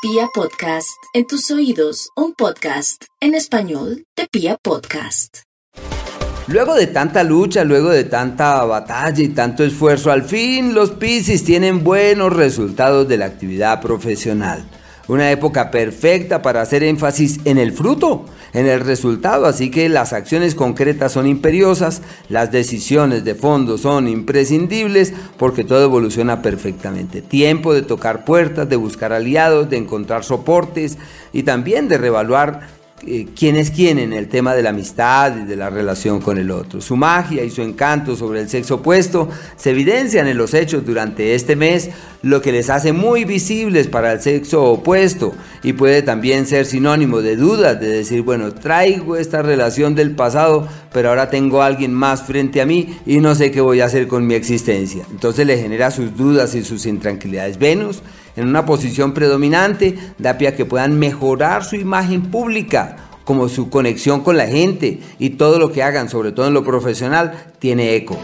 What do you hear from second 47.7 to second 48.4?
de decir,